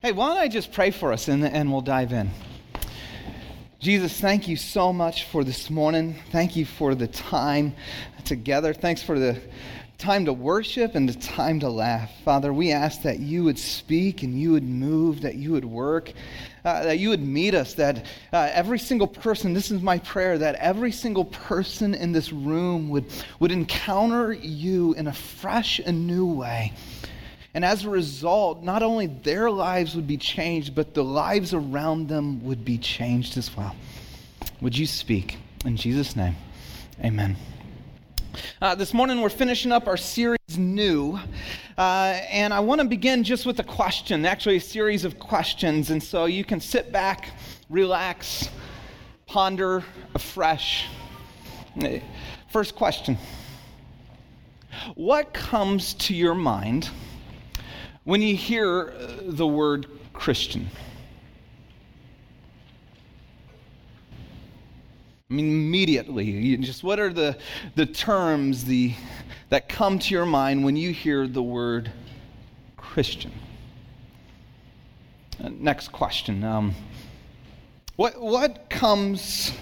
[0.00, 2.30] Hey, why don't I just pray for us and, and we'll dive in?
[3.80, 6.14] Jesus, thank you so much for this morning.
[6.30, 7.74] Thank you for the time
[8.24, 8.72] together.
[8.72, 9.40] Thanks for the
[9.98, 12.12] time to worship and the time to laugh.
[12.24, 16.12] Father, we ask that you would speak and you would move, that you would work,
[16.64, 20.38] uh, that you would meet us, that uh, every single person, this is my prayer,
[20.38, 23.06] that every single person in this room would,
[23.40, 26.72] would encounter you in a fresh and new way.
[27.58, 32.06] And as a result, not only their lives would be changed, but the lives around
[32.06, 33.74] them would be changed as well.
[34.60, 35.38] Would you speak?
[35.64, 36.36] In Jesus' name,
[37.04, 37.36] amen.
[38.62, 41.18] Uh, this morning we're finishing up our series New,
[41.76, 45.90] uh, and I want to begin just with a question, actually, a series of questions.
[45.90, 47.30] And so you can sit back,
[47.68, 48.50] relax,
[49.26, 49.82] ponder
[50.14, 50.86] afresh.
[52.52, 53.18] First question
[54.94, 56.88] What comes to your mind?
[58.04, 60.68] When you hear uh, the word Christian?
[65.30, 67.36] I mean, immediately, just what are the,
[67.74, 68.94] the terms the,
[69.50, 71.92] that come to your mind when you hear the word
[72.78, 73.32] Christian?
[75.42, 76.42] Uh, next question.
[76.44, 76.74] Um,
[77.96, 79.52] what, what comes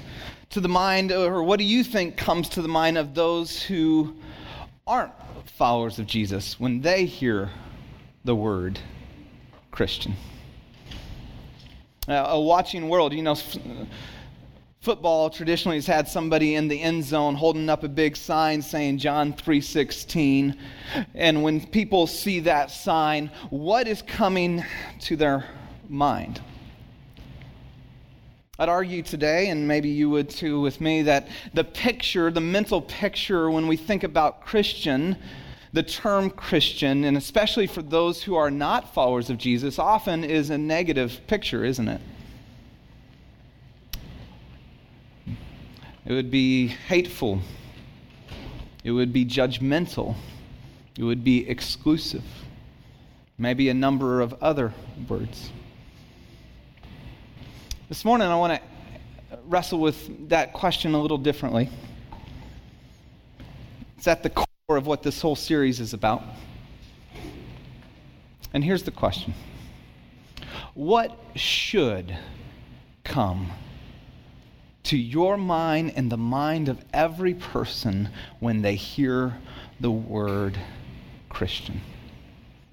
[0.50, 4.14] to the mind, or what do you think comes to the mind of those who
[4.86, 5.12] aren't
[5.56, 7.50] followers of Jesus when they hear
[8.26, 8.80] the word
[9.70, 10.14] Christian.
[12.08, 13.56] Uh, a watching world, you know, f-
[14.80, 18.98] football traditionally has had somebody in the end zone holding up a big sign saying
[18.98, 20.56] John 3:16.
[21.14, 24.64] And when people see that sign, what is coming
[25.02, 25.44] to their
[25.88, 26.40] mind?
[28.58, 32.82] I'd argue today, and maybe you would too with me, that the picture, the mental
[32.82, 35.16] picture when we think about Christian,
[35.76, 40.48] the term Christian, and especially for those who are not followers of Jesus, often is
[40.48, 42.00] a negative picture, isn't it?
[46.06, 47.40] It would be hateful.
[48.84, 50.14] It would be judgmental.
[50.98, 52.24] It would be exclusive.
[53.36, 54.72] Maybe a number of other
[55.06, 55.52] words.
[57.90, 61.68] This morning, I want to wrestle with that question a little differently.
[63.98, 66.24] It's at the of what this whole series is about.
[68.52, 69.32] And here's the question
[70.74, 72.16] What should
[73.04, 73.52] come
[74.82, 78.08] to your mind and the mind of every person
[78.40, 79.38] when they hear
[79.78, 80.58] the word
[81.28, 81.80] Christian?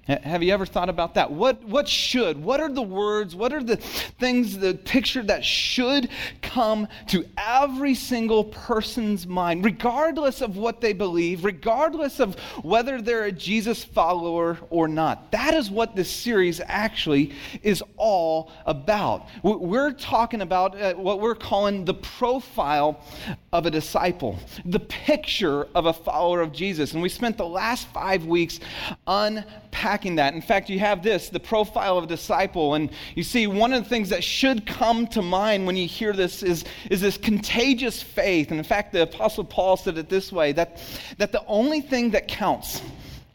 [0.06, 1.30] Have you ever thought about that?
[1.30, 2.42] What, what should?
[2.42, 3.34] What are the words?
[3.34, 6.10] What are the things, the picture that should
[6.42, 13.24] come to every single person's mind, regardless of what they believe, regardless of whether they're
[13.24, 15.32] a Jesus follower or not?
[15.32, 17.32] That is what this series actually
[17.62, 19.28] is all about.
[19.42, 23.00] We're talking about uh, what we're calling the profile
[23.54, 26.92] of a disciple, the picture of a follower of Jesus.
[26.92, 28.60] And we spent the last five weeks
[29.06, 30.34] unpacking that.
[30.34, 32.74] In fact, you have this the profile of a disciple.
[32.74, 36.12] And you see, one of the things that should come to mind when you hear
[36.12, 38.50] this is, is this contagious faith.
[38.50, 40.80] And in fact, the Apostle Paul said it this way that,
[41.18, 42.82] that the only thing that counts,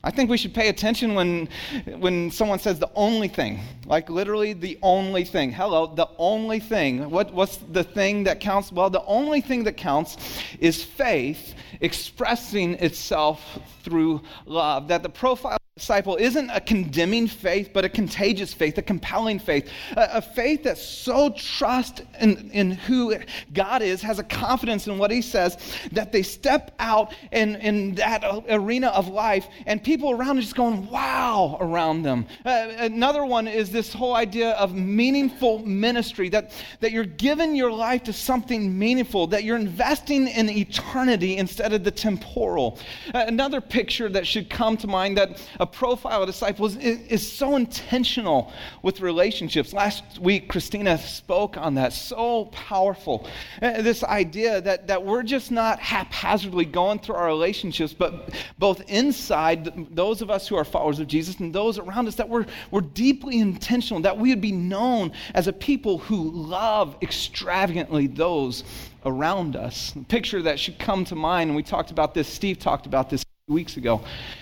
[0.03, 1.49] I think we should pay attention when,
[1.97, 5.51] when someone says the only thing, like literally the only thing.
[5.51, 7.09] Hello, the only thing.
[7.09, 8.71] What, what's the thing that counts?
[8.71, 10.17] Well, the only thing that counts
[10.59, 14.87] is faith expressing itself through love.
[14.87, 19.69] That the profile disciple isn't a condemning faith, but a contagious faith, a compelling faith,
[19.95, 23.15] a, a, faith that so trusts in, in who
[23.53, 25.57] God is, has a confidence in what He says,
[25.93, 30.55] that they step out in, in that arena of life, and people around are just
[30.55, 32.27] going, wow, around them.
[32.45, 36.51] Uh, another one is this whole idea of meaningful ministry, that,
[36.81, 41.83] that you're giving your life to something meaningful, that you're investing in eternity instead of
[41.83, 42.77] the temporal.
[43.13, 47.31] Uh, another picture that should come to mind that a profile of disciples is, is
[47.31, 49.73] so intentional with relationships.
[49.73, 51.93] Last week, Christina spoke on that.
[51.93, 53.27] So powerful.
[53.61, 58.81] Uh, this idea that, that we're just not haphazardly going through our relationships, but both
[58.89, 62.45] inside, those of us who are followers of Jesus, and those around us, that we're,
[62.71, 68.63] we're deeply intentional, that we would be known as a people who love extravagantly those
[69.05, 69.93] around us.
[69.95, 73.09] A picture that should come to mind, and we talked about this, Steve talked about
[73.09, 74.01] this weeks ago,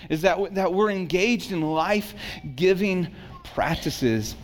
[0.10, 2.14] is that, that we're engaged in life
[2.56, 3.08] giving
[3.44, 4.36] practices.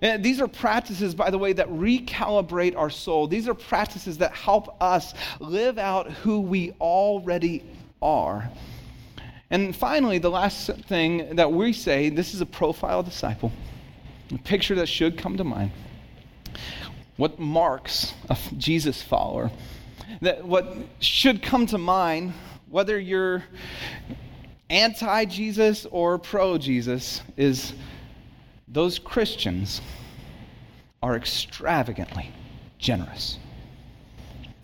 [0.00, 3.26] And these are practices, by the way, that recalibrate our soul.
[3.26, 7.64] These are practices that help us live out who we already
[8.00, 8.50] are.
[9.50, 13.52] And finally, the last thing that we say this is a profile disciple.
[14.32, 15.70] a picture that should come to mind,
[17.16, 19.50] what marks a Jesus follower,
[20.20, 22.34] that what should come to mind,
[22.70, 23.44] whether you're
[24.70, 27.72] anti Jesus or pro Jesus, is
[28.66, 29.80] those Christians
[31.02, 32.30] are extravagantly
[32.78, 33.38] generous.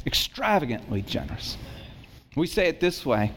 [0.06, 1.56] Extravagantly generous.
[2.36, 3.32] We say it this way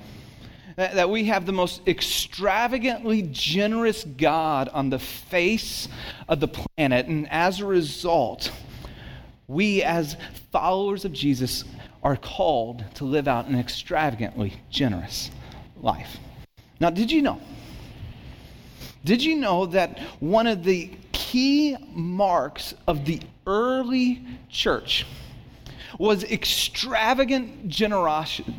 [0.77, 5.87] that we have the most extravagantly generous God on the face
[6.27, 7.07] of the planet.
[7.07, 8.51] And as a result,
[9.47, 10.17] we, as
[10.51, 11.63] followers of Jesus,
[12.03, 15.31] are called to live out an extravagantly generous
[15.81, 16.17] life.
[16.79, 17.41] Now, did you know?
[19.03, 25.05] Did you know that one of the key marks of the early church
[25.97, 28.53] was extravagant generosity?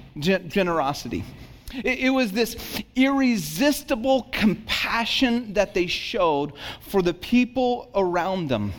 [1.75, 8.73] It, it was this irresistible compassion that they showed for the people around them.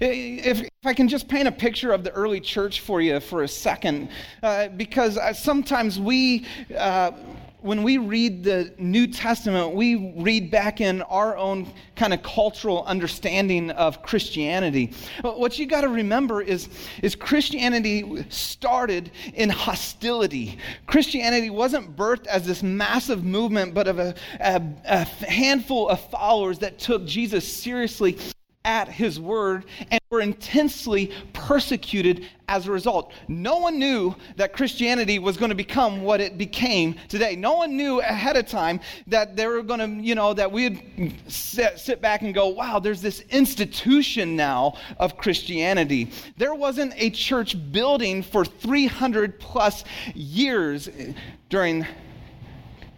[0.00, 3.44] If, if, I can just paint a picture of the early church for you for
[3.44, 4.08] a second,
[4.42, 6.44] uh, because sometimes we,
[6.76, 7.12] uh,
[7.60, 12.82] when we read the New Testament, we read back in our own kind of cultural
[12.84, 14.92] understanding of Christianity.
[15.20, 16.68] What you got to remember is,
[17.00, 20.58] is Christianity started in hostility.
[20.88, 26.58] Christianity wasn't birthed as this massive movement, but of a, a, a handful of followers
[26.58, 28.18] that took Jesus seriously
[28.64, 33.12] at his word and were intensely persecuted as a result.
[33.28, 37.34] No one knew that Christianity was going to become what it became today.
[37.34, 41.14] No one knew ahead of time that they were going to, you know, that we'd
[41.28, 46.10] sit, sit back and go, wow, there's this institution now of Christianity.
[46.36, 50.88] There wasn't a church building for 300 plus years
[51.48, 51.86] during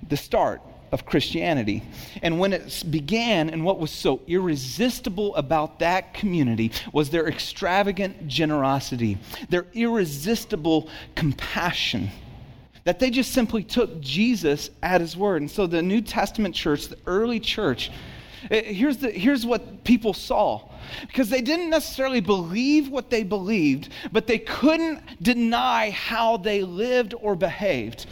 [0.09, 0.61] the start
[0.95, 1.83] of Christianity.
[2.23, 8.29] And when it began, and what was so irresistible about that community was their extravagant
[8.29, 9.19] generosity,
[9.49, 12.11] their irresistible compassion.
[12.85, 15.43] That they just simply took Jesus at his word.
[15.43, 17.91] And so the New Testament church, the early church,
[18.53, 20.71] eh, here's, the, here's what people saw.
[21.09, 27.15] Because they didn't necessarily believe what they believed, but they couldn't deny how they lived
[27.21, 28.07] or behaved.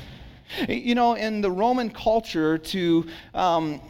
[0.69, 3.81] You know, in the Roman culture, to um,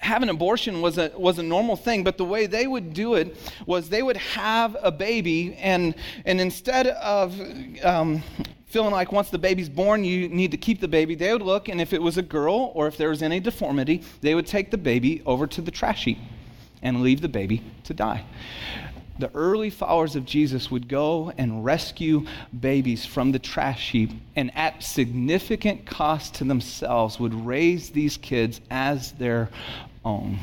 [0.00, 3.14] have an abortion was a, was a normal thing, but the way they would do
[3.14, 5.94] it was they would have a baby, and,
[6.24, 7.38] and instead of
[7.84, 8.22] um,
[8.66, 11.68] feeling like once the baby's born, you need to keep the baby, they would look,
[11.68, 14.70] and if it was a girl or if there was any deformity, they would take
[14.70, 16.18] the baby over to the trash heap
[16.82, 18.24] and leave the baby to die
[19.20, 22.26] the early followers of Jesus would go and rescue
[22.58, 28.60] babies from the trash heap and at significant cost to themselves would raise these kids
[28.70, 29.48] as their
[30.04, 30.38] own.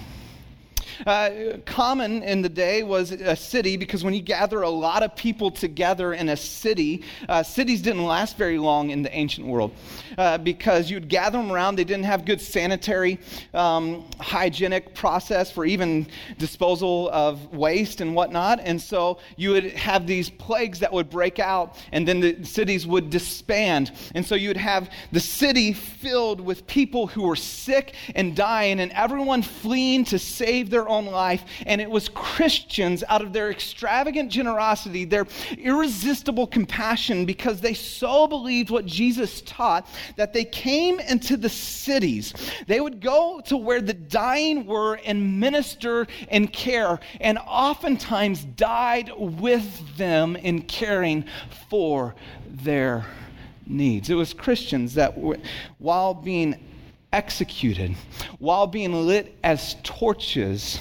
[1.05, 5.15] Uh, common in the day was a city because when you gather a lot of
[5.15, 9.71] people together in a city, uh, cities didn't last very long in the ancient world
[10.17, 11.75] uh, because you'd gather them around.
[11.75, 13.19] They didn't have good sanitary,
[13.53, 16.07] um, hygienic process for even
[16.37, 18.59] disposal of waste and whatnot.
[18.59, 22.85] And so you would have these plagues that would break out, and then the cities
[22.87, 23.91] would disband.
[24.15, 28.79] And so you would have the city filled with people who were sick and dying,
[28.79, 31.45] and everyone fleeing to save their own life.
[31.65, 35.25] And it was Christians, out of their extravagant generosity, their
[35.57, 39.87] irresistible compassion, because they so believed what Jesus taught,
[40.18, 42.33] that they came into the cities.
[42.68, 49.11] They would go to where the dying were and minister and care, and oftentimes died
[49.16, 51.23] with them in caring
[51.69, 52.16] for
[52.49, 53.06] their
[53.66, 54.09] needs.
[54.09, 55.13] It was Christians that,
[55.78, 56.63] while being
[57.14, 57.95] executed
[58.40, 60.80] while being lit as torches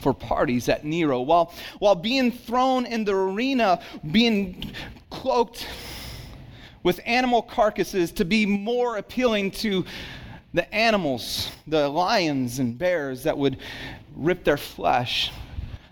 [0.00, 4.72] for parties at Nero, while, while being thrown in the arena, being
[5.10, 5.66] cloaked
[6.82, 9.84] with animal carcasses to be more appealing to
[10.54, 13.58] the animals, the lions and bears that would
[14.16, 15.30] rip their flesh,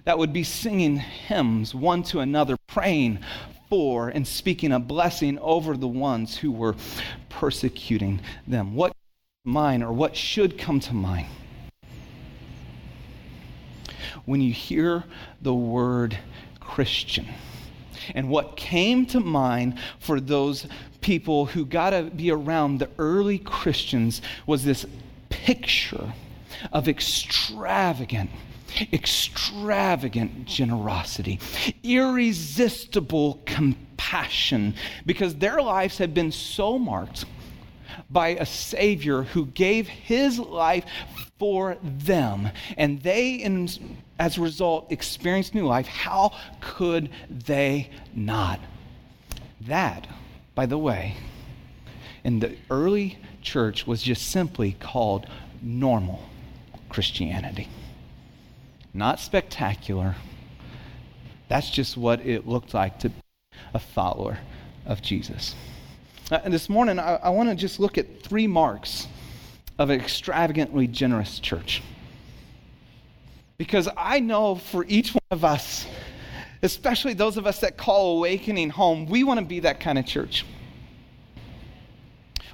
[0.04, 3.18] that would be singing hymns one to another, praying
[3.68, 6.74] for and speaking a blessing over the ones who were
[7.38, 8.74] persecuting them.
[8.74, 8.92] What
[9.44, 11.28] mind or what should come to mind
[14.24, 15.04] when you hear
[15.40, 16.18] the word
[16.58, 17.28] Christian?
[18.12, 20.66] And what came to mind for those
[21.00, 24.84] people who got to be around the early Christians was this
[25.28, 26.12] picture
[26.72, 28.30] of extravagant
[28.92, 31.40] extravagant generosity,
[31.82, 34.74] irresistible compassion,
[35.06, 37.24] because their lives had been so marked
[38.10, 40.84] by a Savior who gave his life
[41.38, 42.50] for them.
[42.76, 43.68] And they, in,
[44.18, 45.86] as a result, experienced new life.
[45.86, 48.60] How could they not?
[49.62, 50.06] That,
[50.54, 51.16] by the way,
[52.24, 55.26] in the early church was just simply called
[55.62, 56.22] normal
[56.88, 57.68] Christianity.
[58.98, 60.16] Not spectacular.
[61.46, 63.20] That's just what it looked like to be
[63.72, 64.38] a follower
[64.86, 65.54] of Jesus.
[66.32, 69.06] Uh, and this morning, I, I want to just look at three marks
[69.78, 71.80] of an extravagantly generous church.
[73.56, 75.86] Because I know for each one of us,
[76.64, 80.06] especially those of us that call Awakening home, we want to be that kind of
[80.06, 80.44] church.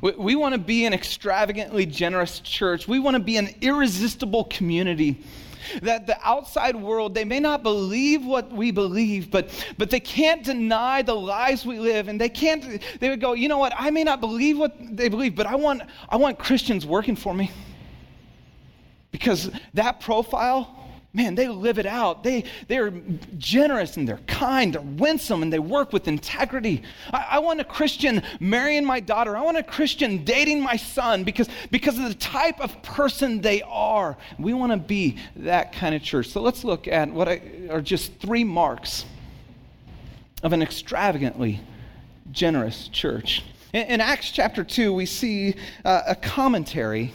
[0.00, 2.88] We, we want to be an extravagantly generous church.
[2.88, 5.22] We want to be an irresistible community.
[5.80, 9.48] That the outside world they may not believe what we believe but
[9.78, 12.08] but they can't deny the lives we live.
[12.08, 13.72] And they can't they would go you know what?
[13.74, 17.32] I may not believe what they believe but i want i want christians working for
[17.32, 17.50] me.
[19.10, 20.83] Because that profile
[21.14, 22.24] man, they live it out.
[22.24, 22.90] They, they're
[23.38, 26.82] generous and they're kind, they're winsome, and they work with integrity.
[27.12, 29.36] I, I, want a Christian marrying my daughter.
[29.36, 33.62] I want a Christian dating my son because, because of the type of person they
[33.62, 34.16] are.
[34.40, 36.28] We want to be that kind of church.
[36.28, 37.40] So let's look at what I,
[37.70, 39.04] are just three marks
[40.42, 41.60] of an extravagantly
[42.32, 43.44] generous church.
[43.72, 45.54] In, in Acts chapter 2, we see
[45.84, 47.12] uh, a commentary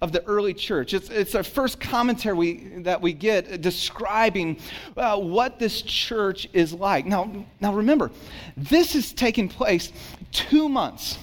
[0.00, 0.94] of the early church.
[0.94, 4.58] It's, it's our first commentary we, that we get describing
[4.96, 7.06] uh, what this church is like.
[7.06, 8.10] Now, now remember,
[8.56, 9.92] this is taking place
[10.32, 11.18] two months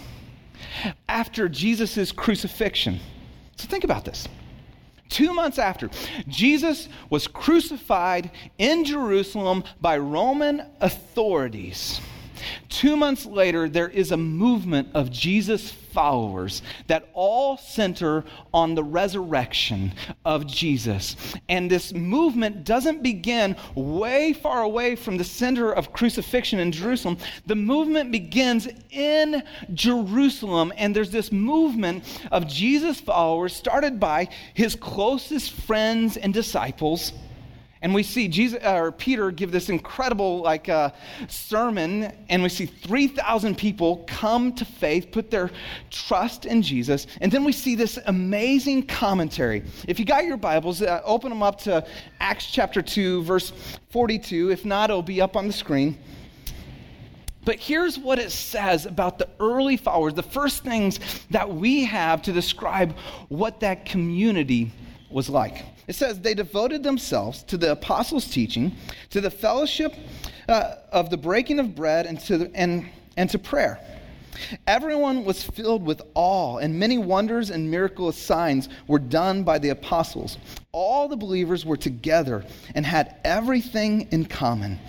[1.10, 3.00] after Jesus' crucifixion.
[3.56, 4.28] So think about this.
[5.10, 5.90] Two months after,
[6.28, 12.02] Jesus was crucified in Jerusalem by Roman authorities.
[12.70, 18.84] Two months later, there is a movement of Jesus followers that all center on the
[18.84, 19.92] resurrection
[20.26, 21.16] of Jesus.
[21.50, 27.18] And this movement doesn't begin way far away from the center of crucifixion in Jerusalem.
[27.48, 29.42] The movement begins in
[29.74, 30.72] Jerusalem.
[30.78, 37.12] And there's this movement of Jesus followers started by his closest friends and disciples
[37.82, 40.92] and we see Jesus or Peter give this incredible like uh,
[41.28, 45.52] sermon, and we see 3,000 people come to faith, put their
[45.90, 47.08] trust in Jesus.
[47.22, 49.64] And then we see this amazing commentary.
[49.88, 51.86] If you got your Bibles, uh, open them up to
[52.20, 53.52] Acts chapter 2, verse
[53.90, 54.52] 42.
[54.52, 55.98] If not, it'll be up on the screen.
[57.48, 62.22] But here's what it says about the early followers, the first things that we have
[62.24, 62.98] to describe
[63.30, 64.74] what that community
[65.10, 65.64] was like.
[65.88, 68.76] It says, They devoted themselves to the apostles' teaching,
[69.10, 69.96] to the fellowship
[70.48, 73.80] uh, of the breaking of bread, and to, the, and, and to prayer.
[74.68, 79.70] Everyone was filled with awe, and many wonders and miraculous signs were done by the
[79.70, 80.38] apostles.
[80.72, 84.80] All the believers were together and had everything in common.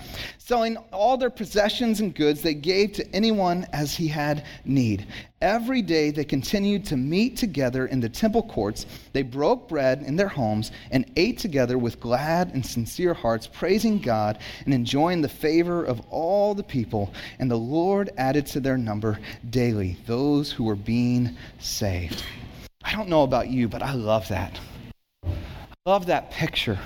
[0.49, 5.07] Selling all their possessions and goods, they gave to anyone as he had need.
[5.43, 8.87] Every day they continued to meet together in the temple courts.
[9.13, 13.99] They broke bread in their homes and ate together with glad and sincere hearts, praising
[13.99, 17.13] God and enjoying the favor of all the people.
[17.39, 19.19] And the Lord added to their number
[19.51, 22.25] daily those who were being saved.
[22.83, 24.59] I don't know about you, but I love that.
[25.27, 25.31] I
[25.85, 26.79] love that picture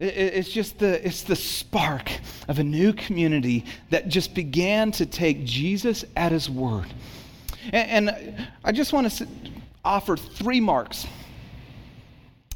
[0.00, 2.10] it's just the, it's the spark
[2.48, 6.86] of a new community that just began to take Jesus at his word.
[7.72, 9.26] And, and I just want to
[9.84, 11.06] offer three marks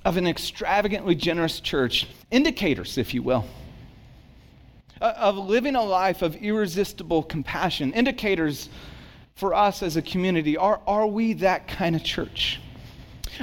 [0.07, 3.45] of an extravagantly generous church, indicators, if you will,
[5.01, 8.71] of living a life of irresistible compassion, indicators
[9.35, 10.57] for us as a community.
[10.57, 12.61] Are, are we that kind of church?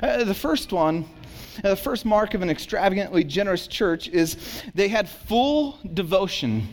[0.01, 1.05] Uh, the first one
[1.61, 6.67] the first mark of an extravagantly generous church is they had full devotion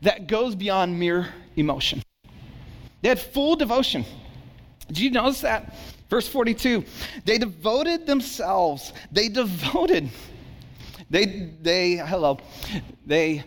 [0.00, 2.02] that goes beyond mere emotion.
[3.02, 4.04] They had full devotion.
[4.88, 5.74] Did you notice that?
[6.08, 6.84] Verse 42
[7.24, 10.10] they devoted themselves, they devoted,
[11.08, 12.38] they, they, hello,
[13.06, 13.44] they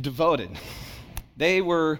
[0.00, 0.50] devoted.
[1.42, 1.98] They were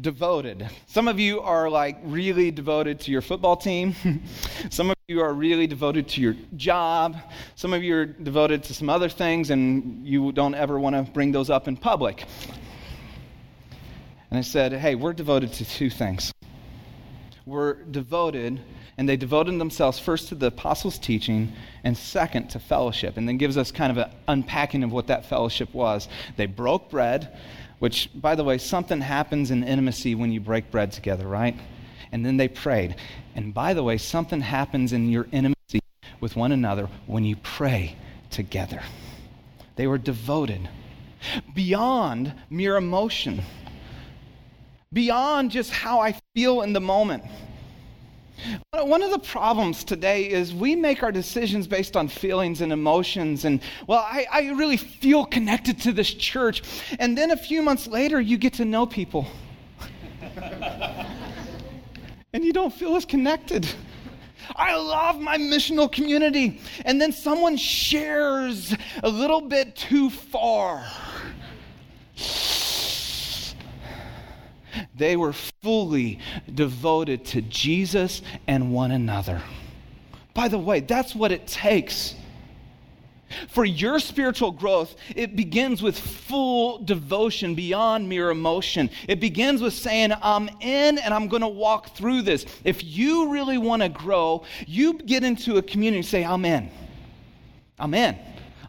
[0.00, 0.70] devoted.
[0.86, 3.96] Some of you are like really devoted to your football team.
[4.70, 7.16] Some of you are really devoted to your job.
[7.56, 11.02] Some of you are devoted to some other things, and you don't ever want to
[11.02, 12.26] bring those up in public.
[14.30, 16.32] And I said, hey, we're devoted to two things.
[17.44, 18.60] We're devoted,
[18.98, 21.52] and they devoted themselves first to the apostles' teaching,
[21.82, 23.16] and second to fellowship.
[23.16, 26.06] And then gives us kind of an unpacking of what that fellowship was.
[26.36, 27.36] They broke bread
[27.78, 31.56] which, by the way, something happens in intimacy when you break bread together, right?
[32.12, 32.96] and then they prayed.
[33.34, 35.80] And by the way, something happens in your intimacy
[36.20, 37.96] with one another when you pray
[38.30, 38.82] together.
[39.76, 40.68] They were devoted
[41.54, 43.42] beyond mere emotion,
[44.92, 47.24] beyond just how I feel in the moment.
[48.72, 53.44] One of the problems today is we make our decisions based on feelings and emotions.
[53.44, 56.62] And, well, I, I, really feel connected to this church.
[56.98, 59.26] And then a few months later, you get to know people.
[62.32, 63.66] and you don't feel as connected.
[64.54, 66.60] I love my missional community.
[66.84, 70.86] And then someone shares a little bit too far.
[74.96, 76.18] They were fully
[76.52, 79.42] devoted to Jesus and one another.
[80.32, 82.14] By the way, that's what it takes.
[83.48, 88.88] For your spiritual growth, it begins with full devotion beyond mere emotion.
[89.08, 92.46] It begins with saying, I'm in and I'm going to walk through this.
[92.64, 96.70] If you really want to grow, you get into a community and say, I'm in.
[97.78, 98.16] I'm in.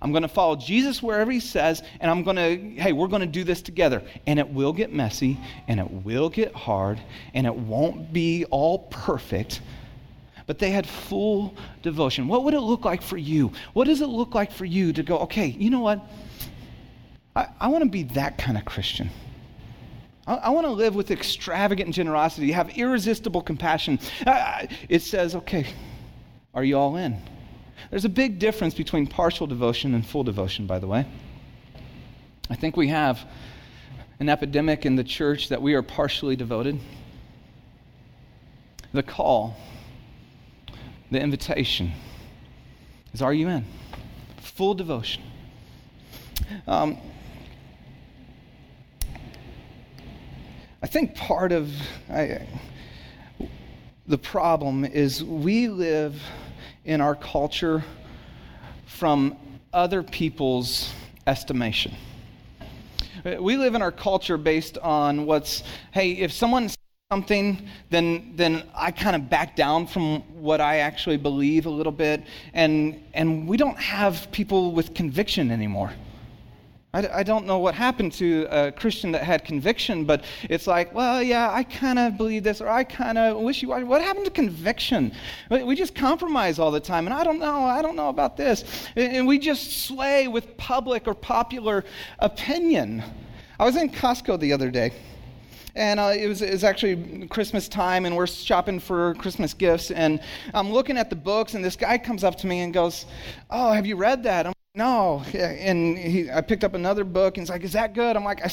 [0.01, 3.21] I'm going to follow Jesus wherever he says, and I'm going to, hey, we're going
[3.21, 4.03] to do this together.
[4.25, 6.99] And it will get messy, and it will get hard,
[7.33, 9.61] and it won't be all perfect.
[10.45, 12.27] But they had full devotion.
[12.27, 13.51] What would it look like for you?
[13.73, 16.01] What does it look like for you to go, okay, you know what?
[17.35, 19.09] I, I want to be that kind of Christian.
[20.25, 23.97] I, want to live with extravagant generosity, have irresistible compassion.
[24.89, 25.67] It says, okay,
[26.53, 27.21] are you all in?
[27.89, 31.05] There's a big difference between partial devotion and full devotion, by the way.
[32.49, 33.25] I think we have
[34.19, 36.79] an epidemic in the church that we are partially devoted.
[38.93, 39.55] The call,
[41.11, 41.91] the invitation
[43.13, 43.65] is Are you in?
[44.41, 45.23] Full devotion.
[46.67, 46.97] Um,
[50.81, 51.71] I think part of
[52.09, 52.47] I,
[54.07, 56.21] the problem is we live
[56.87, 57.83] in our culture
[58.85, 59.35] from
[59.73, 60.91] other people's
[61.27, 61.93] estimation.
[63.23, 66.77] We live in our culture based on what's, hey, if someone says
[67.11, 71.91] something, then, then I kind of back down from what I actually believe a little
[71.91, 72.23] bit.
[72.53, 75.91] And, and we don't have people with conviction anymore.
[76.97, 80.91] I, I don't know what happened to a Christian that had conviction, but it's like,
[80.95, 83.69] well, yeah, I kind of believe this, or I kind of wish you.
[83.69, 85.11] What happened to conviction?
[85.51, 88.87] We just compromise all the time, and I don't know, I don't know about this.
[88.95, 91.85] And we just sway with public or popular
[92.17, 93.03] opinion.
[93.59, 94.91] I was in Costco the other day
[95.75, 99.91] and uh, it, was, it was actually Christmas time, and we're shopping for Christmas gifts.
[99.91, 100.19] And
[100.55, 103.05] I'm looking at the books, and this guy comes up to me and goes,
[103.51, 107.41] "Oh, have you read that?" I'm no, and he, I picked up another book, and
[107.41, 108.43] he's like, "Is that good?" I'm like,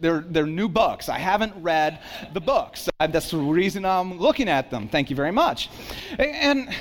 [0.00, 1.10] "They're they're new books.
[1.10, 2.00] I haven't read
[2.32, 2.88] the books.
[2.98, 4.88] That's the reason I'm looking at them.
[4.88, 5.68] Thank you very much."
[6.18, 6.74] And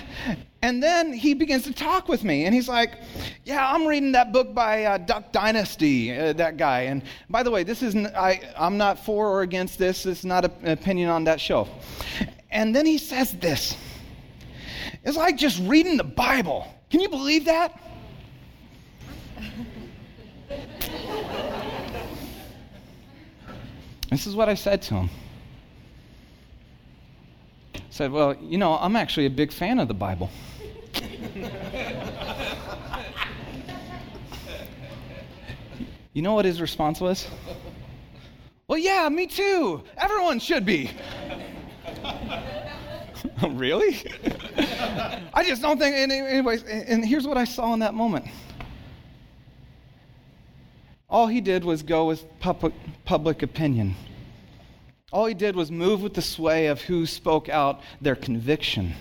[0.61, 2.93] and then he begins to talk with me, and he's like,
[3.43, 7.51] "Yeah, I'm reading that book by uh, Duck Dynasty, uh, that guy." And by the
[7.51, 10.05] way, this is I I'm not for or against this.
[10.05, 11.67] It's not an opinion on that show.
[12.49, 13.75] And then he says this.
[15.03, 16.65] It's like just reading the Bible.
[16.89, 17.88] Can you believe that?
[24.10, 25.10] This is what I said to him.
[27.75, 30.30] I said, Well, you know, I'm actually a big fan of the Bible.
[36.13, 37.28] you know what his response was?
[38.67, 39.84] Well, yeah, me too.
[39.97, 40.89] Everyone should be.
[43.49, 43.95] really?
[45.34, 45.95] I just don't think.
[45.95, 48.25] Anyways, and here's what I saw in that moment.
[51.10, 53.95] All he did was go with public, public opinion.
[55.12, 58.93] All he did was move with the sway of who spoke out their conviction.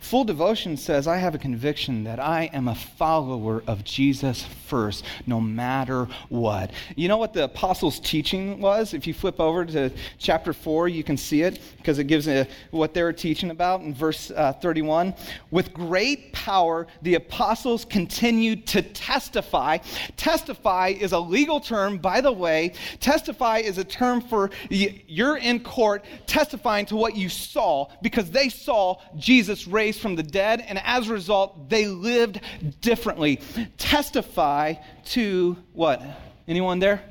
[0.00, 5.04] Full devotion says, I have a conviction that I am a follower of Jesus first,
[5.26, 6.70] no matter what.
[6.96, 8.94] You know what the apostles' teaching was?
[8.94, 12.46] If you flip over to chapter 4, you can see it because it gives a,
[12.70, 15.14] what they were teaching about in verse uh, 31.
[15.50, 19.78] With great power, the apostles continued to testify.
[20.16, 22.72] Testify is a legal term, by the way.
[23.00, 28.48] Testify is a term for you're in court testifying to what you saw because they
[28.48, 32.40] saw Jesus raised from the dead, and as a result, they lived
[32.80, 33.40] differently.
[33.78, 34.74] Testify
[35.06, 36.02] to what?
[36.46, 37.02] Anyone there?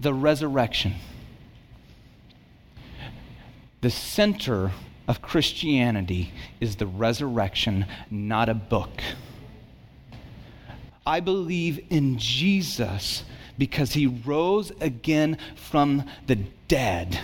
[0.00, 0.94] The resurrection.
[3.80, 4.72] The center
[5.08, 9.02] of Christianity is the resurrection, not a book.
[11.06, 13.24] I believe in Jesus
[13.58, 16.36] because he rose again from the
[16.68, 17.18] dead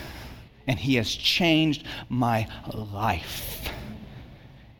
[0.67, 3.69] and He has changed my life.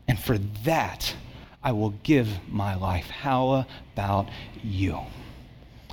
[0.09, 1.15] And for that,
[1.63, 3.09] I will give my life.
[3.11, 4.29] How about
[4.63, 5.01] you?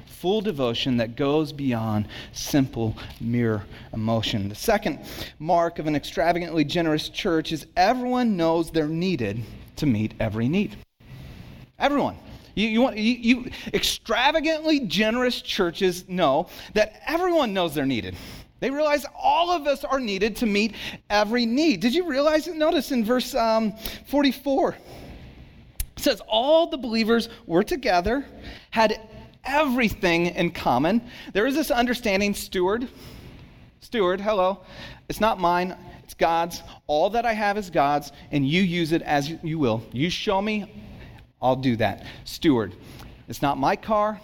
[0.05, 4.47] Full devotion that goes beyond simple, mere emotion.
[4.47, 4.99] The second
[5.39, 9.43] mark of an extravagantly generous church is everyone knows they're needed
[9.77, 10.77] to meet every need.
[11.79, 12.17] Everyone.
[12.55, 18.15] You, you, want, you, you extravagantly generous churches know that everyone knows they're needed.
[18.63, 20.75] They realize all of us are needed to meet
[21.09, 21.81] every need.
[21.81, 22.55] Did you realize it?
[22.55, 23.73] Notice in verse um,
[24.07, 24.77] 44
[25.97, 28.25] it says, All the believers were together,
[28.69, 29.01] had
[29.43, 31.01] everything in common.
[31.33, 32.87] There is this understanding, steward.
[33.81, 34.61] Steward, hello.
[35.09, 36.63] It's not mine, it's God's.
[36.87, 39.83] All that I have is God's, and you use it as you will.
[39.91, 40.85] You show me,
[41.41, 42.05] I'll do that.
[42.23, 42.73] Steward.
[43.27, 44.21] It's not my car,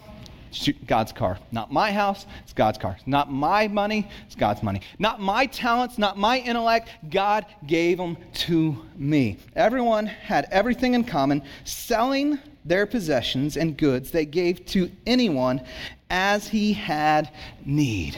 [0.86, 1.38] God's car.
[1.52, 2.96] Not my house, it's God's car.
[3.06, 4.82] Not my money, it's God's money.
[4.98, 9.38] Not my talents, not my intellect, God gave them to me.
[9.54, 15.62] Everyone had everything in common, selling their possessions and goods they gave to anyone
[16.10, 17.32] as he had
[17.64, 18.14] need.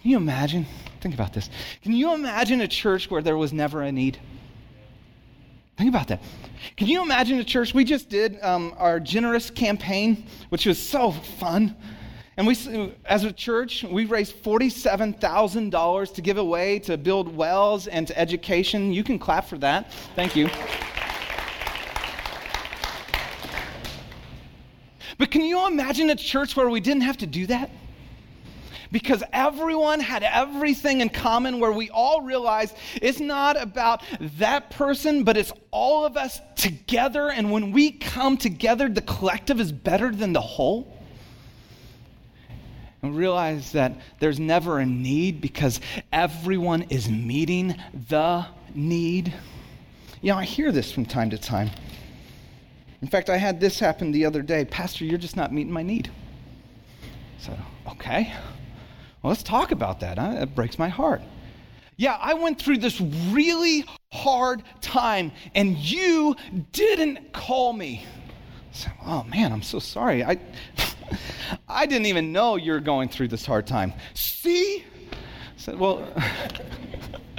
[0.00, 0.66] Can you imagine?
[1.00, 1.50] Think about this.
[1.82, 4.18] Can you imagine a church where there was never a need?
[5.76, 6.22] Think about that.
[6.76, 7.74] Can you imagine a church?
[7.74, 11.76] We just did um, our generous campaign, which was so fun.
[12.38, 18.06] And we, as a church, we raised $47,000 to give away to build wells and
[18.06, 18.92] to education.
[18.92, 19.92] You can clap for that.
[20.14, 20.48] Thank you.
[25.18, 27.70] But can you imagine a church where we didn't have to do that?
[28.90, 34.02] Because everyone had everything in common where we all realized it's not about
[34.38, 37.30] that person, but it's all of us together.
[37.30, 40.92] And when we come together, the collective is better than the whole.
[43.02, 45.80] And realize that there's never a need because
[46.12, 47.76] everyone is meeting
[48.08, 49.32] the need.
[50.22, 51.70] You know, I hear this from time to time.
[53.02, 54.64] In fact, I had this happen the other day.
[54.64, 56.10] Pastor, you're just not meeting my need.
[57.38, 57.56] So,
[57.88, 58.32] okay.
[59.26, 60.18] Well, let's talk about that.
[60.18, 60.36] Huh?
[60.42, 61.20] It breaks my heart.
[61.96, 66.36] Yeah, I went through this really hard time and you
[66.70, 68.06] didn't call me.
[68.70, 70.22] So, oh man, I'm so sorry.
[70.22, 70.38] I,
[71.68, 73.94] I didn't even know you were going through this hard time.
[74.14, 74.84] See?
[75.10, 75.16] I
[75.56, 76.08] said, well,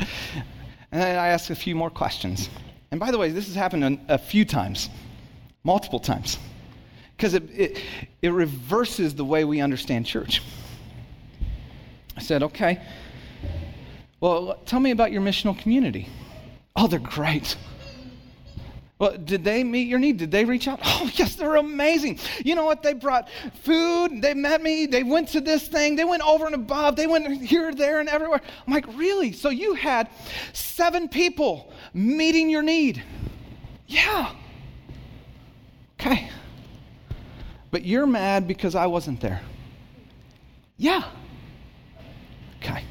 [0.91, 2.49] and I asked a few more questions.
[2.91, 4.89] And by the way, this has happened a few times,
[5.63, 6.37] multiple times,
[7.15, 7.81] because it, it,
[8.21, 10.41] it reverses the way we understand church.
[12.17, 12.81] I said, okay.
[14.19, 16.09] Well, tell me about your missional community.
[16.75, 17.55] Oh, they're great.
[18.99, 20.17] Well, did they meet your need?
[20.17, 20.79] Did they reach out?
[20.83, 22.17] Oh, yes, they're amazing.
[22.43, 22.81] You know what?
[22.81, 23.29] They brought
[23.61, 24.23] food.
[24.23, 24.87] They met me.
[24.87, 25.95] They went to this thing.
[25.95, 26.95] They went over and above.
[26.95, 28.41] They went here, there, and everywhere.
[28.65, 29.33] I'm like, really?
[29.33, 30.09] So you had
[30.53, 33.03] seven people meeting your need?
[33.85, 34.33] Yeah.
[35.99, 36.31] Okay.
[37.69, 39.41] But you're mad because I wasn't there?
[40.77, 41.03] Yeah.
[42.61, 42.83] Okay.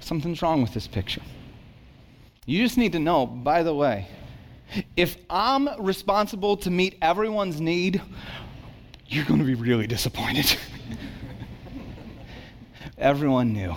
[0.00, 1.22] Something's wrong with this picture.
[2.46, 4.08] You just need to know, by the way,
[4.96, 8.00] if I'm responsible to meet everyone's need,
[9.08, 10.56] you're going to be really disappointed.
[12.98, 13.74] Everyone knew.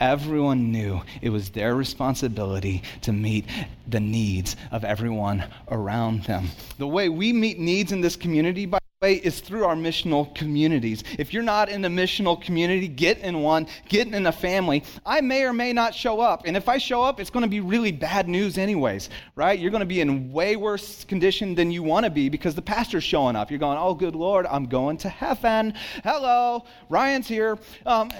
[0.00, 3.46] Everyone knew it was their responsibility to meet
[3.86, 6.48] the needs of everyone around them.
[6.78, 8.78] The way we meet needs in this community, by
[9.14, 11.04] is through our missional communities.
[11.18, 14.84] If you're not in a missional community, get in one, get in a family.
[15.04, 16.42] I may or may not show up.
[16.44, 19.58] And if I show up, it's going to be really bad news, anyways, right?
[19.58, 22.62] You're going to be in way worse condition than you want to be because the
[22.62, 23.50] pastor's showing up.
[23.50, 25.74] You're going, oh, good Lord, I'm going to heaven.
[26.04, 27.58] Hello, Ryan's here.
[27.84, 28.10] Um,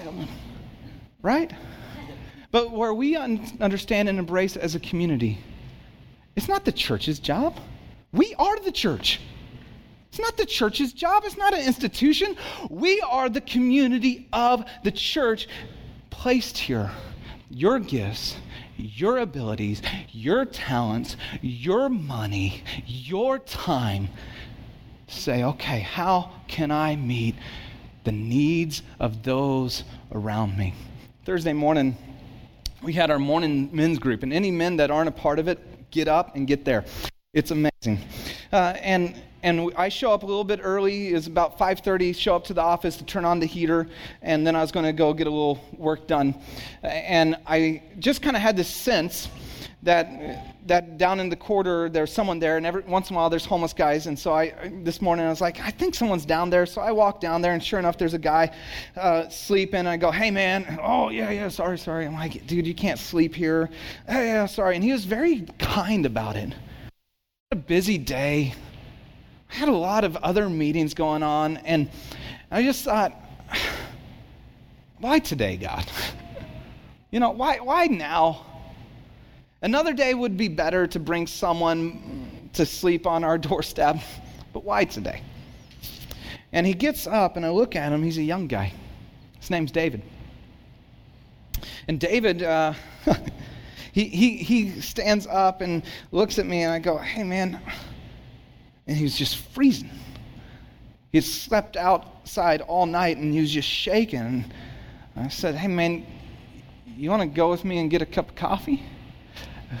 [1.21, 1.53] right?
[2.51, 5.39] But where we un- understand and embrace as a community,
[6.35, 7.59] it's not the church's job.
[8.11, 9.19] We are the church.
[10.09, 12.35] It's not the church's job, it's not an institution.
[12.69, 15.47] We are the community of the church
[16.09, 16.91] placed here.
[17.49, 18.35] Your gifts,
[18.77, 24.09] your abilities, your talents, your money, your time.
[25.07, 27.35] Say, okay, how can I meet
[28.03, 30.73] the needs of those around me?
[31.25, 31.97] Thursday morning,
[32.81, 35.91] we had our morning men's group, and any men that aren't a part of it,
[35.91, 36.85] get up and get there.
[37.33, 37.99] It's amazing.
[38.51, 41.09] Uh, and and I show up a little bit early.
[41.09, 42.13] It's about 5:30.
[42.13, 43.87] Show up to the office to turn on the heater,
[44.21, 46.35] and then I was going to go get a little work done.
[46.83, 49.29] And I just kind of had this sense
[49.83, 53.29] that that down in the quarter there's someone there, and every once in a while
[53.29, 54.07] there's homeless guys.
[54.07, 56.65] And so I this morning I was like, I think someone's down there.
[56.65, 58.53] So I walk down there, and sure enough, there's a guy
[58.95, 59.87] uh, sleeping.
[59.87, 62.05] I go, Hey man, oh yeah yeah, sorry sorry.
[62.05, 63.69] I'm like, dude, you can't sleep here.
[64.07, 64.75] Hey, yeah, sorry.
[64.75, 66.53] And he was very kind about it.
[67.51, 68.53] A busy day.
[69.49, 71.89] I had a lot of other meetings going on, and
[72.51, 73.13] I just thought,
[74.99, 75.85] why today, God?
[77.09, 78.45] You know, why, why now?
[79.61, 83.97] Another day would be better to bring someone to sleep on our doorstep,
[84.51, 85.21] but why today?
[86.51, 88.03] And he gets up, and I look at him.
[88.03, 88.73] He's a young guy.
[89.39, 90.01] His name's David.
[91.87, 92.73] And David, uh,
[93.93, 97.61] he, he, he stands up and looks at me, and I go, hey, man.
[98.87, 99.91] And he was just freezing.
[101.11, 104.19] He had slept outside all night, and he was just shaking.
[104.19, 104.45] And
[105.15, 106.05] I said, hey, man,
[106.95, 108.83] you want to go with me and get a cup of coffee?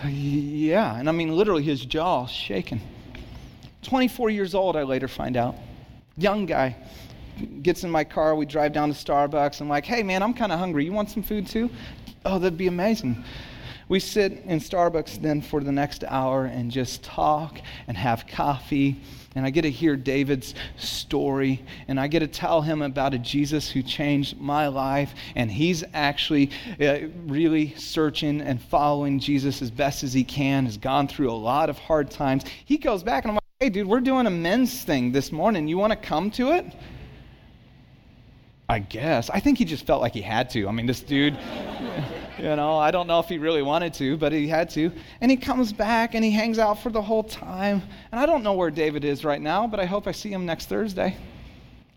[0.03, 0.95] Uh, yeah.
[0.97, 2.81] And I mean, literally, his jaw shaking.
[3.83, 5.55] 24 years old, I later find out.
[6.17, 6.75] Young guy.
[7.61, 9.61] Gets in my car, we drive down to Starbucks.
[9.61, 10.85] I'm like, hey, man, I'm kind of hungry.
[10.85, 11.69] You want some food too?
[12.25, 13.23] Oh, that'd be amazing.
[13.89, 19.01] We sit in Starbucks then for the next hour and just talk and have coffee
[19.37, 23.19] and I get to hear David's story, and I get to tell him about a
[23.19, 26.49] Jesus who changed my life, and he's actually
[26.81, 31.37] uh, really searching and following Jesus as best as he can, has gone through a
[31.37, 32.45] lot of hard times.
[32.65, 35.67] He goes back, and I'm like, hey, dude, we're doing a men's thing this morning.
[35.67, 36.65] You want to come to it?
[38.67, 39.29] I guess.
[39.29, 40.67] I think he just felt like he had to.
[40.67, 41.37] I mean, this dude.
[42.37, 44.91] You know, I don't know if he really wanted to, but he had to.
[45.21, 47.81] And he comes back and he hangs out for the whole time.
[48.11, 50.45] And I don't know where David is right now, but I hope I see him
[50.45, 51.17] next Thursday.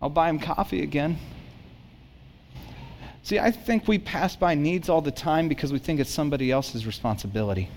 [0.01, 1.17] I'll buy him coffee again.
[3.23, 6.49] See, I think we pass by needs all the time because we think it's somebody
[6.49, 7.69] else's responsibility.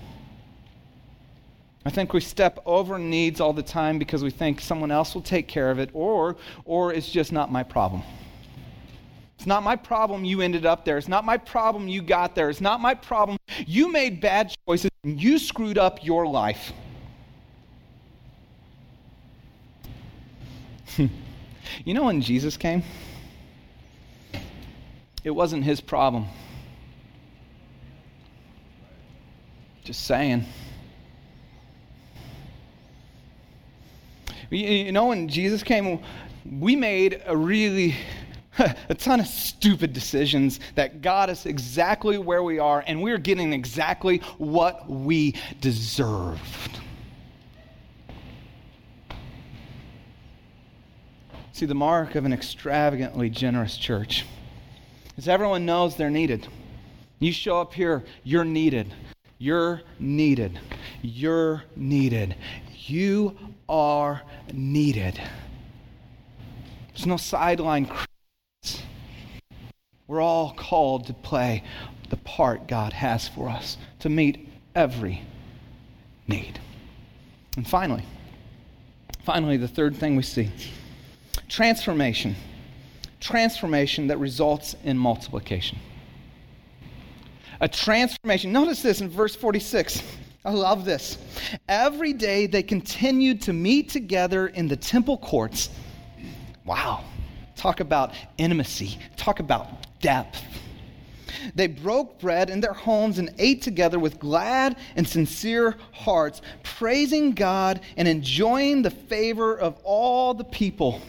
[1.85, 5.21] I think we step over needs all the time because we think someone else will
[5.21, 8.01] take care of it or or it's just not my problem.
[9.45, 10.97] It's not my problem you ended up there.
[10.97, 12.49] It's not my problem you got there.
[12.49, 16.73] It's not my problem you made bad choices and you screwed up your life.
[20.97, 21.09] you
[21.93, 22.81] know when Jesus came?
[25.23, 26.25] It wasn't his problem.
[29.83, 30.43] Just saying.
[34.49, 35.99] You know, when Jesus came,
[36.51, 37.95] we made a really
[38.57, 43.53] a ton of stupid decisions that got us exactly where we are, and we're getting
[43.53, 46.79] exactly what we deserved.
[51.51, 54.25] See, the mark of an extravagantly generous church
[55.17, 56.47] is everyone knows they're needed.
[57.19, 58.93] You show up here, you're needed.
[59.37, 60.59] You're needed.
[61.01, 62.35] You're needed.
[62.85, 63.37] You
[63.69, 65.21] are needed.
[66.93, 67.89] There's no sideline
[70.07, 71.63] we're all called to play
[72.09, 75.21] the part God has for us to meet every
[76.27, 76.59] need.
[77.57, 78.03] And finally,
[79.23, 80.51] finally, the third thing we see
[81.49, 82.35] transformation.
[83.19, 85.79] Transformation that results in multiplication.
[87.61, 88.51] A transformation.
[88.51, 90.03] Notice this in verse 46.
[90.43, 91.17] I love this.
[91.67, 95.69] Every day they continued to meet together in the temple courts.
[96.65, 97.03] Wow.
[97.55, 98.99] Talk about intimacy.
[99.15, 99.67] Talk about
[100.05, 100.43] depth.
[101.55, 107.31] They broke bread in their homes and ate together with glad and sincere hearts, praising
[107.31, 111.01] God and enjoying the favor of all the people.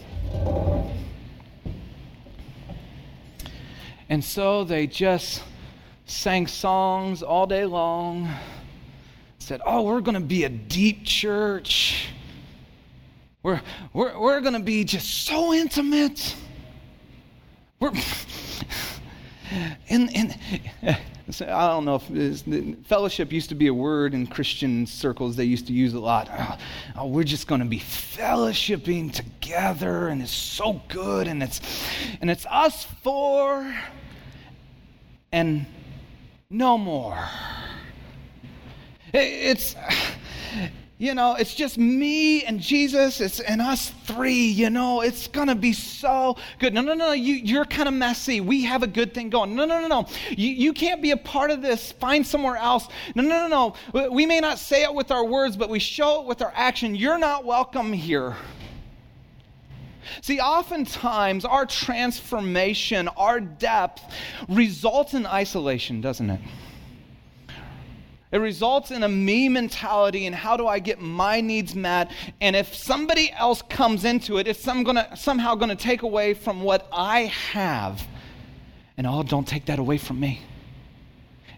[4.09, 5.43] And so they just
[6.07, 8.31] sang songs all day long,
[9.39, 12.09] said, Oh, we're going to be a deep church.
[13.43, 13.61] We're,
[13.93, 16.35] we're, we're going to be just so intimate.
[17.81, 17.93] We're.
[19.89, 20.35] in, in,
[21.41, 25.67] I don't know if fellowship used to be a word in Christian circles they used
[25.67, 26.29] to use a lot.
[26.31, 26.59] Oh,
[26.99, 31.61] oh, we're just going to be fellowshipping together, and it's so good, and it's
[32.21, 33.75] and it's us four,
[35.33, 35.67] and
[36.49, 37.19] no more.
[39.13, 39.75] It's
[40.99, 45.55] you know, it's just me and Jesus, it's and us three, you know, it's gonna
[45.55, 46.73] be so good.
[46.73, 48.41] No, no, no, you, you're kind of messy.
[48.41, 49.55] We have a good thing going.
[49.55, 50.07] No, no, no, no.
[50.31, 51.93] You, you can't be a part of this.
[51.93, 52.89] Find somewhere else.
[53.15, 54.09] No, no, no, no.
[54.11, 56.95] We may not say it with our words, but we show it with our action.
[56.95, 58.35] You're not welcome here.
[60.23, 64.15] See, oftentimes our transformation, our depth
[64.49, 66.41] results in isolation, doesn't it?
[68.33, 72.11] It results in a me mentality and how do I get my needs met?
[72.41, 76.35] And if somebody else comes into it, it's some gonna, somehow going to take away
[76.35, 78.07] from what I have.
[78.97, 80.41] And oh, don't take that away from me.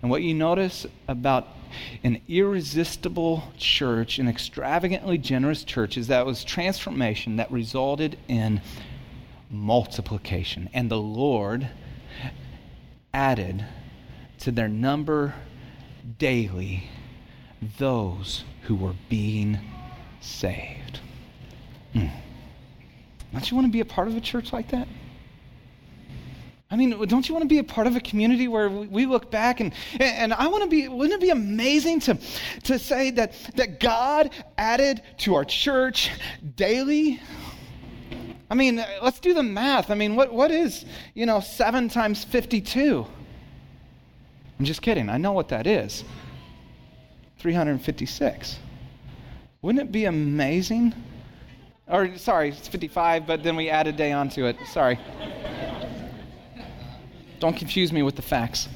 [0.03, 1.49] And what you notice about
[2.03, 8.61] an irresistible church, an extravagantly generous church, is that was transformation that resulted in
[9.51, 10.69] multiplication.
[10.73, 11.69] And the Lord
[13.13, 13.65] added
[14.41, 15.35] to their number
[16.19, 16.85] daily
[17.79, 19.59] those who were being
[20.21, 21.01] saved.
[21.95, 22.11] Mm.
[23.33, 24.89] Don't you want to be a part of a church like that?
[26.71, 29.31] I mean, don't you want to be a part of a community where we look
[29.31, 32.19] back and, and I want to be, wouldn't it be amazing to,
[32.65, 36.11] to say that, that God added to our church
[36.57, 37.21] daily?
[38.51, 39.91] I mean, let's do the math.
[39.91, 43.07] I mean, what, what is, you know, 7 times 52?
[44.59, 45.09] I'm just kidding.
[45.09, 46.05] I know what that is
[47.39, 48.59] 356.
[49.63, 50.95] Wouldn't it be amazing?
[51.87, 54.57] Or, sorry, it's 55, but then we add a day onto it.
[54.67, 54.99] Sorry.
[57.39, 58.69] Don't confuse me with the facts.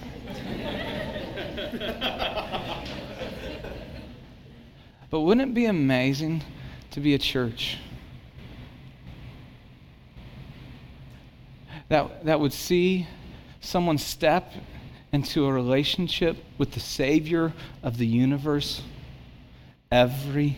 [5.11, 6.43] but wouldn't it be amazing
[6.93, 7.79] to be a church
[11.89, 13.07] that, that would see
[13.61, 14.53] someone step
[15.13, 18.83] into a relationship with the Savior of the universe
[19.91, 20.57] every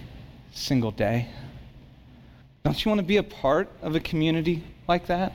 [0.53, 1.29] single day?
[2.65, 5.33] Don't you want to be a part of a community like that?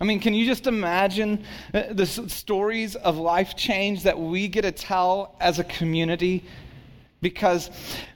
[0.00, 4.62] I mean, can you just imagine uh, the stories of life change that we get
[4.62, 6.44] to tell as a community?
[7.20, 7.70] Because,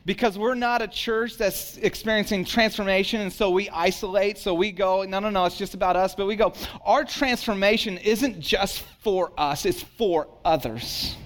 [0.05, 5.03] because we're not a church that's experiencing transformation, and so we isolate, so we go,
[5.03, 6.15] no, no, no, it's just about us.
[6.15, 6.53] But we go,
[6.85, 11.17] our transformation isn't just for us, it's for others.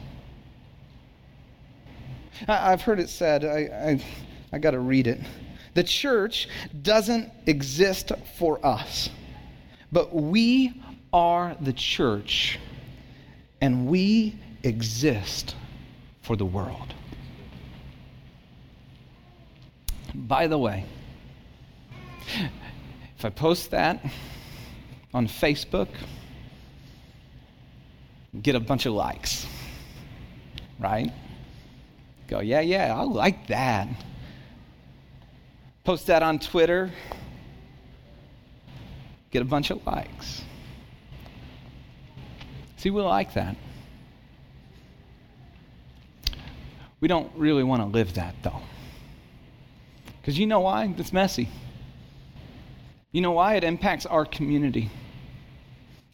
[2.49, 4.05] I, have heard it said, I, I,
[4.53, 5.21] I got to read it.
[5.75, 6.49] The church
[6.83, 9.11] doesn't exist for us.
[9.93, 12.59] But we are the church,
[13.61, 15.55] and we exist
[16.23, 16.95] for the world.
[20.17, 20.87] By the way,
[23.19, 24.03] if I post that
[25.13, 25.89] on Facebook,
[28.43, 29.47] get a bunch of likes,
[30.79, 31.13] right?
[32.29, 33.89] Go, yeah, yeah, I like that.
[35.85, 36.91] Post that on Twitter,
[39.31, 40.43] get a bunch of likes.
[42.79, 43.55] See, we like that.
[47.01, 48.63] We don't really want to live that, though.
[50.27, 50.93] Because you know why?
[50.99, 51.49] It's messy.
[53.13, 53.55] You know why?
[53.55, 54.91] It impacts our community.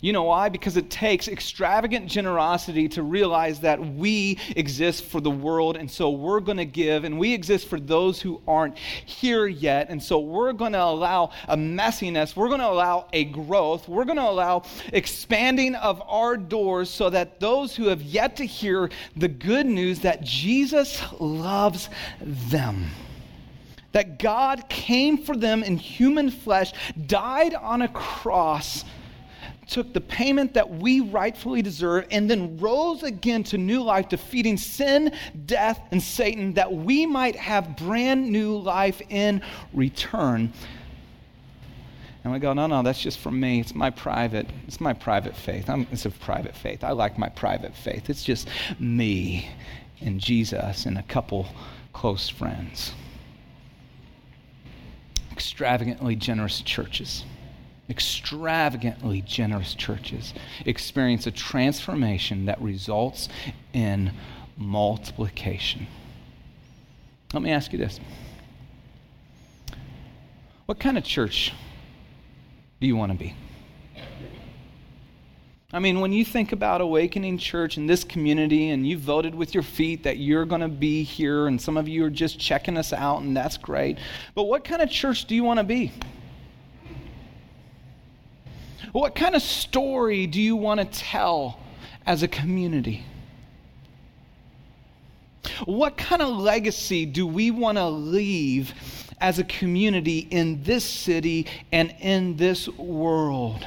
[0.03, 0.51] You know why?
[0.51, 6.11] Because it takes extravagant generosity to realize that we exist for the world, and so
[6.11, 10.19] we're going to give, and we exist for those who aren't here yet, and so
[10.19, 14.29] we're going to allow a messiness, we're going to allow a growth, we're going to
[14.29, 19.65] allow expanding of our doors so that those who have yet to hear the good
[19.65, 21.89] news that Jesus loves
[22.21, 22.91] them
[23.93, 26.73] that God came for them in human flesh,
[27.07, 28.85] died on a cross
[29.73, 34.57] took the payment that we rightfully deserve and then rose again to new life, defeating
[34.57, 35.13] sin,
[35.47, 39.41] death, and Satan, that we might have brand new life in
[39.73, 40.53] return.
[42.23, 43.61] And we go, no, no, that's just for me.
[43.61, 45.69] It's my private, it's my private faith.
[45.69, 46.85] I'm, it's a private faith.
[46.85, 48.11] I like my private faith.
[48.11, 49.49] It's just me
[50.01, 51.49] and Jesus and a couple
[51.93, 52.93] close friends.
[55.33, 57.25] Extravagantly generous churches
[57.93, 60.33] extravagantly generous churches
[60.65, 63.29] experience a transformation that results
[63.75, 64.13] in
[64.57, 65.87] multiplication.
[67.35, 68.01] Let me ask you this
[70.67, 71.53] What kind of church
[72.81, 73.35] do you want to be?
[75.75, 79.55] I mean, when you think about Awakening Church and this community, and you voted with
[79.55, 82.77] your feet that you're going to be here, and some of you are just checking
[82.77, 83.99] us out, and that's great.
[84.35, 85.91] But what kind of church do you want to be?
[88.93, 91.59] What kind of story do you want to tell
[92.05, 93.07] as a community?
[95.65, 98.75] What kind of legacy do we want to leave
[99.23, 103.65] as a community in this city and in this world?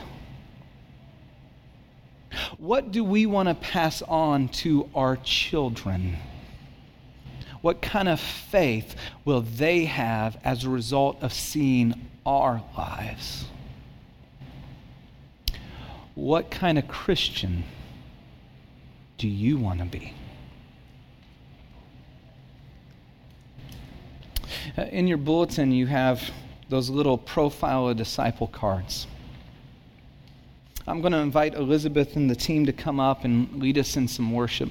[2.57, 6.17] What do we want to pass on to our children?
[7.61, 8.95] What kind of faith
[9.25, 13.45] will they have as a result of seeing our lives?
[16.13, 17.65] What kind of Christian
[19.17, 20.13] do you want to be?
[24.77, 26.31] Uh, in your bulletin, you have
[26.69, 29.07] those little profile of disciple cards.
[30.87, 34.07] I'm going to invite Elizabeth and the team to come up and lead us in
[34.07, 34.69] some worship.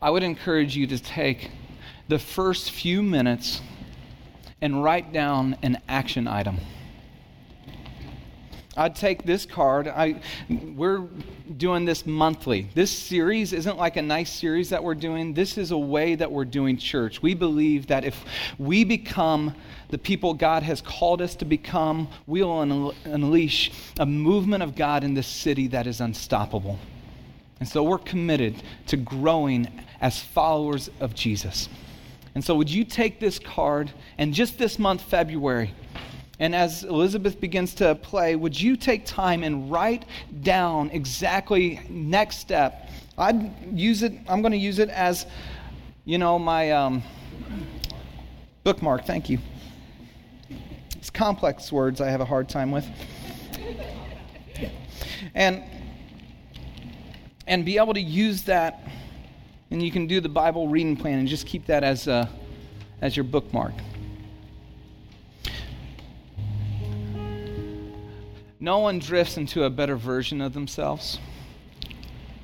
[0.00, 1.50] I would encourage you to take
[2.08, 3.60] the first few minutes
[4.62, 6.56] and write down an action item.
[8.74, 9.88] I'd take this card.
[9.88, 11.06] I, we're
[11.58, 12.70] doing this monthly.
[12.74, 15.34] This series isn't like a nice series that we're doing.
[15.34, 17.20] This is a way that we're doing church.
[17.20, 18.24] We believe that if
[18.58, 19.54] we become
[19.90, 25.14] the people God has called us to become, we'll unleash a movement of God in
[25.14, 26.78] this city that is unstoppable.
[27.58, 29.68] And so we're committed to growing
[30.00, 31.68] as followers of Jesus.
[32.34, 35.74] And so, would you take this card and just this month, February,
[36.38, 40.06] and as Elizabeth begins to play, would you take time and write
[40.42, 42.88] down exactly next step?
[43.18, 45.26] I'd use it, I'm going to use it as,
[46.06, 47.02] you know, my um,
[48.64, 49.04] bookmark.
[49.04, 49.38] Thank you.
[51.00, 52.86] It's complex words I have a hard time with.
[55.34, 55.64] And
[57.48, 58.86] and be able to use that
[59.70, 62.28] and you can do the Bible reading plan and just keep that as a,
[63.00, 63.72] as your bookmark.
[68.58, 71.18] No one drifts into a better version of themselves,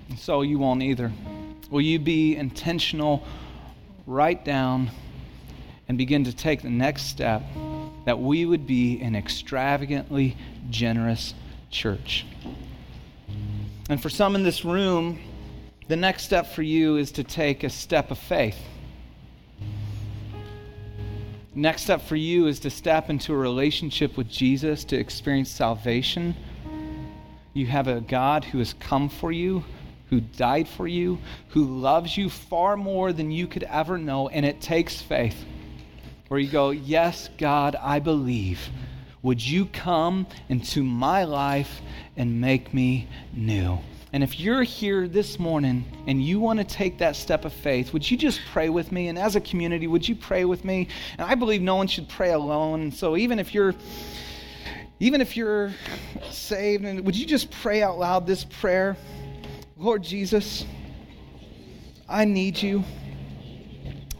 [0.08, 1.12] And so you won't either.
[1.68, 3.22] Will you be intentional,
[4.06, 4.90] write down,
[5.88, 7.42] and begin to take the next step
[8.06, 10.36] that we would be an extravagantly
[10.70, 11.34] generous
[11.70, 12.24] church?
[13.90, 15.18] And for some in this room,
[15.88, 18.58] the next step for you is to take a step of faith.
[21.54, 26.34] Next step for you is to step into a relationship with Jesus to experience salvation.
[27.54, 29.64] You have a God who has come for you,
[30.10, 34.44] who died for you, who loves you far more than you could ever know, and
[34.44, 35.44] it takes faith.
[36.28, 38.60] Where you go, Yes, God, I believe.
[39.22, 41.80] Would you come into my life
[42.16, 43.78] and make me new?
[44.12, 47.92] And if you're here this morning and you want to take that step of faith,
[47.92, 49.08] would you just pray with me?
[49.08, 50.88] And as a community, would you pray with me?
[51.18, 52.92] And I believe no one should pray alone.
[52.92, 53.74] So even if you're
[54.98, 55.72] even if you're
[56.30, 58.96] saved, and would you just pray out loud this prayer?
[59.76, 60.64] Lord Jesus,
[62.08, 62.82] I need you.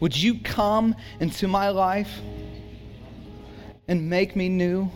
[0.00, 2.20] Would you come into my life
[3.88, 4.90] and make me new?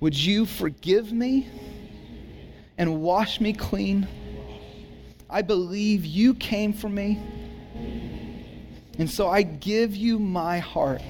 [0.00, 1.48] Would you forgive me?
[2.80, 4.08] and wash me clean.
[5.28, 7.20] I believe you came for me.
[8.98, 11.02] And so I give you my heart.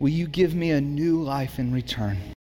[0.00, 2.18] Will you give me a new life in return?